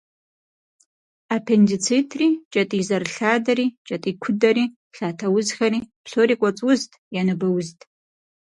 Аппендицитри, 1.35 2.27
кӏэтӏий 2.51 2.83
зэрылъадэри, 2.87 3.67
кӏэтӏий 3.87 4.15
кудэри, 4.23 4.65
лъатэ 4.95 5.27
узхэри 5.35 5.79
псори 6.03 6.35
«кӏуэцӏ 6.39 6.61
узт» 6.69 6.91
е 7.19 7.21
«ныбэ 7.27 7.47
узт». 7.57 7.79